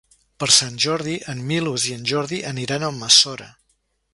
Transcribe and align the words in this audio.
Per 0.43 0.47
Sant 0.53 0.79
Jordi 0.85 1.13
en 1.33 1.43
Milos 1.51 1.85
i 1.91 1.95
en 1.99 2.09
Jordi 2.13 2.41
aniran 2.53 2.87
a 2.87 2.91
Almassora. 2.95 3.51